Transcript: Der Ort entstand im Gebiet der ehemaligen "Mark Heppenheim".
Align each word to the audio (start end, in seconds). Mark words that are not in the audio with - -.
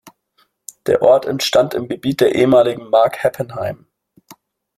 Der 0.87 1.03
Ort 1.03 1.27
entstand 1.27 1.75
im 1.75 1.87
Gebiet 1.87 2.21
der 2.21 2.33
ehemaligen 2.33 2.89
"Mark 2.89 3.21
Heppenheim". 3.23 3.85